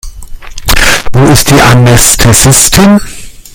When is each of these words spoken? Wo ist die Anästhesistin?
Wo 1.13 1.25
ist 1.27 1.47
die 1.51 1.61
Anästhesistin? 1.61 2.99